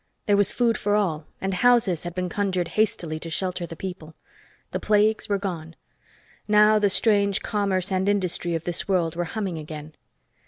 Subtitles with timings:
[0.25, 4.15] There was food for all, and houses had been conjured hastily to shelter the people.
[4.71, 5.75] The plagues were gone.
[6.47, 9.93] Now the strange commerce and industry of this world were humming again.